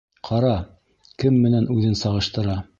[0.29, 0.53] Ҡара,
[1.25, 2.61] кем менән үҙен сағыштыра!